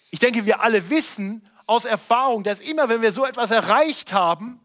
[0.09, 4.59] Ich denke, wir alle wissen aus Erfahrung, dass immer, wenn wir so etwas erreicht haben,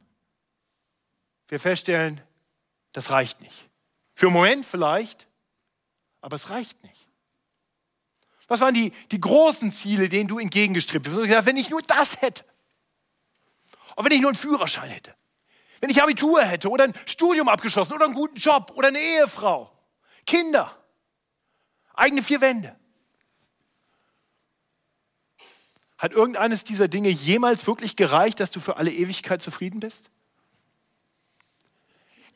[1.49, 2.23] wir feststellen,
[2.93, 3.69] das reicht nicht.
[4.15, 5.29] Für einen Moment vielleicht,
[6.23, 7.10] aber es reicht nicht.
[8.51, 11.47] Was waren die, die großen Ziele, denen du entgegengestrebt hast?
[11.47, 12.45] Wenn ich nur das hätte.
[13.95, 15.15] Und wenn ich nur einen Führerschein hätte.
[15.81, 19.71] Wenn ich Abitur hätte oder ein Studium abgeschlossen oder einen guten Job oder eine Ehefrau,
[20.27, 20.77] Kinder,
[21.95, 22.77] eigene vier Wände.
[25.97, 30.11] Hat irgendeines dieser Dinge jemals wirklich gereicht, dass du für alle Ewigkeit zufrieden bist?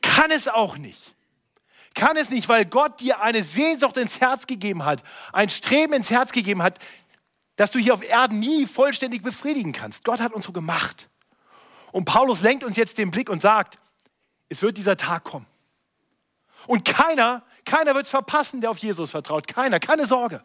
[0.01, 1.13] Kann es auch nicht.
[1.95, 6.11] Kann es nicht, weil Gott dir eine Sehnsucht ins Herz gegeben hat, ein Streben ins
[6.11, 6.77] Herz gegeben hat,
[7.55, 10.03] das du hier auf Erden nie vollständig befriedigen kannst.
[10.03, 11.09] Gott hat uns so gemacht.
[11.91, 13.79] Und Paulus lenkt uns jetzt den Blick und sagt,
[14.49, 15.47] es wird dieser Tag kommen.
[16.67, 19.47] Und keiner, keiner wird es verpassen, der auf Jesus vertraut.
[19.47, 20.43] Keiner, keine Sorge.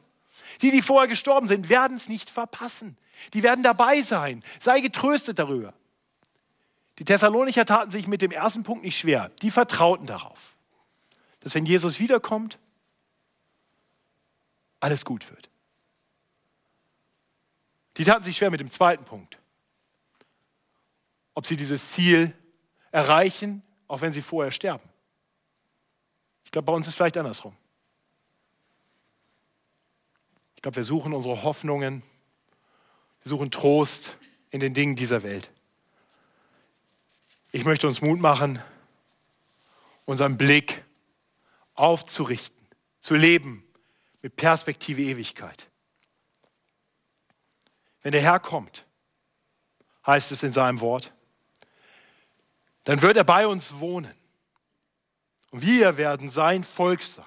[0.63, 2.97] Die, die vorher gestorben sind, werden es nicht verpassen.
[3.35, 4.43] Die werden dabei sein.
[4.61, 5.75] Sei getröstet darüber.
[6.99, 9.31] Die Thessalonicher taten sich mit dem ersten Punkt nicht schwer.
[9.43, 10.55] Die vertrauten darauf,
[11.41, 12.59] dass wenn Jesus wiederkommt,
[14.79, 15.51] alles gut wird.
[17.97, 19.41] Die taten sich schwer mit dem zweiten Punkt
[21.41, 22.35] ob sie dieses Ziel
[22.91, 24.87] erreichen, auch wenn sie vorher sterben.
[26.45, 27.57] Ich glaube, bei uns ist es vielleicht andersrum.
[30.57, 32.03] Ich glaube, wir suchen unsere Hoffnungen,
[33.23, 34.19] wir suchen Trost
[34.51, 35.51] in den Dingen dieser Welt.
[37.53, 38.63] Ich möchte uns Mut machen,
[40.05, 40.85] unseren Blick
[41.81, 42.67] aufzurichten,
[43.01, 43.65] zu leben
[44.23, 45.71] mit Perspektive Ewigkeit.
[48.03, 48.87] Wenn der Herr kommt,
[50.07, 51.13] heißt es in seinem Wort,
[52.85, 54.15] dann wird er bei uns wohnen.
[55.51, 57.25] Und wir werden sein Volk sein.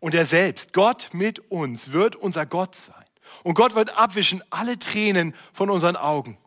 [0.00, 3.04] Und er selbst, Gott mit uns, wird unser Gott sein.
[3.44, 6.38] Und Gott wird abwischen alle Tränen von unseren Augen.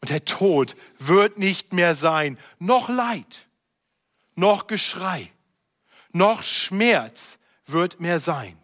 [0.00, 3.46] Und der Tod wird nicht mehr sein, noch Leid,
[4.34, 5.33] noch Geschrei,
[6.14, 8.56] noch Schmerz wird mehr sein.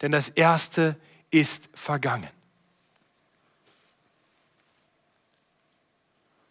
[0.00, 0.98] Denn das Erste
[1.30, 2.30] ist vergangen.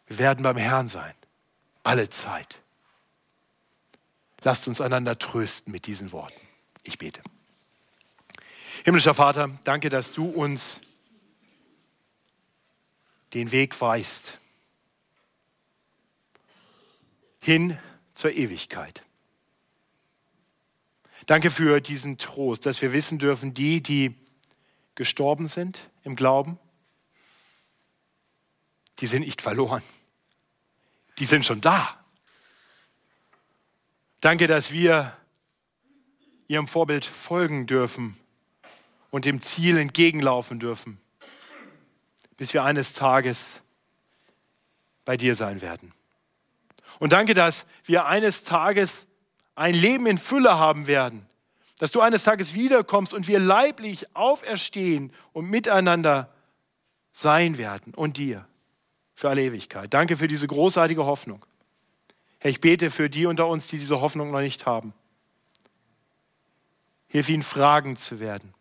[0.07, 1.13] Wir werden beim Herrn sein,
[1.83, 2.61] alle Zeit.
[4.41, 6.39] Lasst uns einander trösten mit diesen Worten.
[6.83, 7.21] Ich bete.
[8.85, 10.79] Himmlischer Vater, danke, dass du uns
[13.33, 14.39] den Weg weist
[17.41, 17.77] hin
[18.13, 19.03] zur Ewigkeit.
[21.29, 24.15] Danke für diesen Trost, dass wir wissen dürfen, die, die
[24.95, 26.57] gestorben sind im Glauben,
[28.99, 29.83] die sind nicht verloren
[31.19, 31.97] die sind schon da.
[34.21, 35.15] Danke, dass wir
[36.47, 38.17] ihrem Vorbild folgen dürfen
[39.11, 40.99] und dem Ziel entgegenlaufen dürfen.
[42.37, 43.59] bis wir eines Tages
[45.03, 45.91] bei dir sein werden.
[46.97, 49.07] Und danke, dass wir eines Tages
[49.59, 51.25] ein Leben in Fülle haben werden,
[51.79, 56.33] dass du eines Tages wiederkommst und wir leiblich auferstehen und miteinander
[57.11, 58.47] sein werden und dir
[59.15, 59.93] für alle Ewigkeit.
[59.93, 61.45] Danke für diese großartige Hoffnung.
[62.39, 64.93] Herr, ich bete für die unter uns, die diese Hoffnung noch nicht haben.
[67.09, 68.53] Hilf ihnen, fragend zu werden.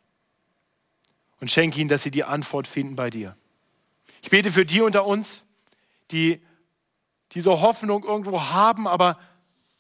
[1.39, 3.37] Und schenke ihnen, dass sie die Antwort finden bei dir.
[4.21, 5.45] Ich bete für die unter uns,
[6.11, 6.43] die
[7.33, 9.17] diese Hoffnung irgendwo haben, aber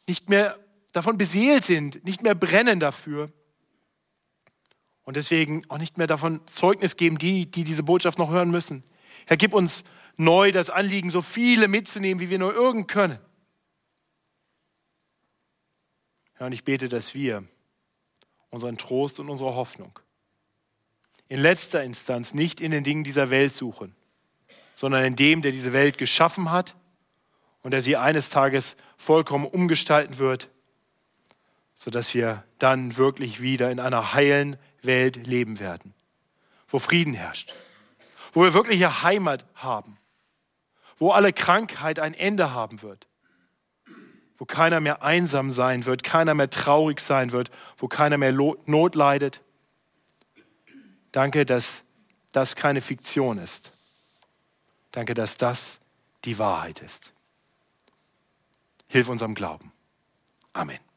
[0.07, 0.57] nicht mehr
[0.99, 3.33] davon beseelt sind, nicht mehr brennen dafür.
[5.05, 8.83] Und deswegen auch nicht mehr davon Zeugnis geben, die, die diese Botschaft noch hören müssen.
[9.27, 9.85] Herr, gib uns
[10.17, 13.19] neu das Anliegen, so viele mitzunehmen, wie wir nur irgend können.
[16.35, 17.45] Herr, und ich bete, dass wir
[18.51, 19.99] unseren Trost und unsere Hoffnung
[21.29, 23.95] in letzter Instanz nicht in den Dingen dieser Welt suchen,
[24.75, 26.75] sondern in dem, der diese Welt geschaffen hat
[27.63, 30.51] und der sie eines Tages vollkommen umgestalten wird,
[31.79, 35.95] sodass wir dann wirklich wieder in einer heilen Welt leben werden,
[36.67, 37.55] wo Frieden herrscht,
[38.33, 39.97] wo wir wirkliche Heimat haben,
[40.99, 43.07] wo alle Krankheit ein Ende haben wird,
[44.39, 48.97] wo keiner mehr einsam sein wird, keiner mehr traurig sein wird, wo keiner mehr Not
[48.97, 49.41] leidet.
[51.13, 51.85] Danke, dass
[52.33, 53.73] das keine Fiktion ist.
[54.91, 55.79] Danke, dass das
[56.25, 57.13] die Wahrheit ist.
[58.89, 59.73] Hilf unserem Glauben.
[60.53, 60.88] Amen.